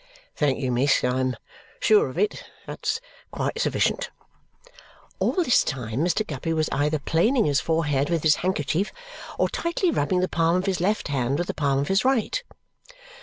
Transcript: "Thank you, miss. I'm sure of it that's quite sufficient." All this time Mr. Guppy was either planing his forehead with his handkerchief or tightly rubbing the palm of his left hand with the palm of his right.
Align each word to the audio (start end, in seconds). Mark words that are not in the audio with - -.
"Thank 0.35 0.57
you, 0.57 0.71
miss. 0.71 1.03
I'm 1.03 1.35
sure 1.79 2.09
of 2.09 2.17
it 2.17 2.43
that's 2.65 2.99
quite 3.29 3.61
sufficient." 3.61 4.09
All 5.19 5.33
this 5.43 5.63
time 5.63 5.99
Mr. 5.99 6.25
Guppy 6.25 6.53
was 6.53 6.69
either 6.71 6.97
planing 6.97 7.45
his 7.45 7.61
forehead 7.61 8.09
with 8.09 8.23
his 8.23 8.37
handkerchief 8.37 8.91
or 9.37 9.47
tightly 9.47 9.91
rubbing 9.91 10.21
the 10.21 10.27
palm 10.27 10.55
of 10.55 10.65
his 10.65 10.81
left 10.81 11.09
hand 11.09 11.37
with 11.37 11.45
the 11.45 11.53
palm 11.53 11.77
of 11.77 11.87
his 11.87 12.03
right. 12.03 12.41